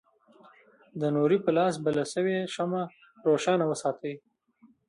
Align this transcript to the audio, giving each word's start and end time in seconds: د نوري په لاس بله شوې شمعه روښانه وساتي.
د 0.99 1.01
نوري 1.15 1.37
په 1.45 1.51
لاس 1.57 1.73
بله 1.85 2.03
شوې 2.13 2.37
شمعه 2.55 2.83
روښانه 3.27 3.65
وساتي. 3.67 4.13